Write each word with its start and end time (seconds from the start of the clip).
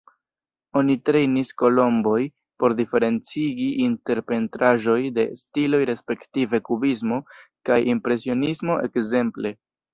Oni 0.79 0.93
trejnis 1.09 1.51
kolomboj 1.61 2.15
por 2.63 2.75
diferencigi 2.79 3.67
inter 3.85 4.23
pentraĵoj 4.33 4.97
de 5.19 5.27
stiloj 5.45 5.85
respektive 5.93 6.63
kubismo 6.73 7.23
kaj 7.71 7.81
impresionismo 7.97 8.83
ekzemple. 8.91 9.57